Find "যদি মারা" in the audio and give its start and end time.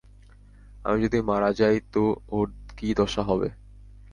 1.03-1.49